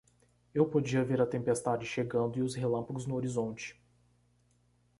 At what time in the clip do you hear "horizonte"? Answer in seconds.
3.13-3.79